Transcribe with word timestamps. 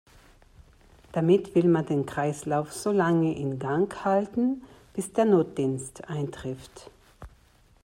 Damit 1.11 1.53
will 1.53 1.65
man 1.67 1.85
den 1.85 2.07
Kreislauf 2.07 2.73
solange 2.73 3.35
in 3.37 3.59
Gang 3.59 4.03
halten, 4.03 4.63
bis 4.95 5.13
der 5.13 5.25
Notdienst 5.25 6.05
eintrifft. 6.09 6.89